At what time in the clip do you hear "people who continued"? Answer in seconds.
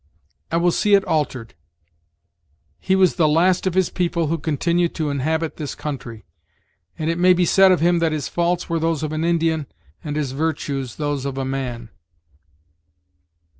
3.91-4.95